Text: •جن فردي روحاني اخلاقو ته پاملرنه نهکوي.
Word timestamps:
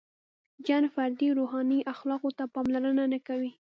•جن 0.65 0.83
فردي 0.93 1.27
روحاني 1.37 1.79
اخلاقو 1.93 2.29
ته 2.37 2.43
پاملرنه 2.53 3.03
نهکوي. 3.13 3.51